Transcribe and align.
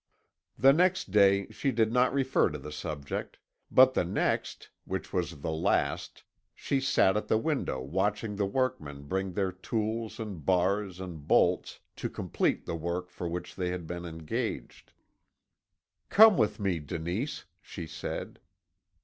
"The 0.57 0.73
next 0.73 1.11
day 1.11 1.47
she 1.51 1.71
did 1.71 1.91
not 1.93 2.11
refer 2.11 2.49
to 2.49 2.57
the 2.57 2.71
subject, 2.71 3.37
but 3.69 3.93
the 3.93 4.03
next, 4.03 4.71
which 4.83 5.13
was 5.13 5.41
the 5.41 5.51
last, 5.51 6.23
she 6.55 6.79
sat 6.81 7.15
at 7.15 7.27
the 7.27 7.37
window 7.37 7.79
watching 7.79 8.35
the 8.35 8.47
workmen 8.47 9.03
bring 9.03 9.33
their 9.33 9.51
tools 9.51 10.19
and 10.19 10.43
bars 10.43 10.99
and 10.99 11.27
bolts 11.27 11.81
to 11.97 12.09
complete 12.09 12.65
the 12.65 12.73
work 12.73 13.11
for 13.11 13.29
which 13.29 13.55
they 13.55 13.69
had 13.69 13.85
been 13.85 14.05
engaged. 14.05 14.91
"'Come 16.09 16.35
with 16.35 16.59
me, 16.59 16.79
Denise,' 16.79 17.45
she 17.61 17.85
said. 17.85 18.39